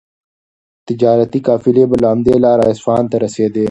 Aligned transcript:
تجارتي 0.87 1.39
قافلې 1.47 1.83
به 1.89 1.95
له 2.01 2.07
همدې 2.13 2.35
لارې 2.45 2.63
اصفهان 2.73 3.05
ته 3.11 3.15
رسېدې. 3.25 3.59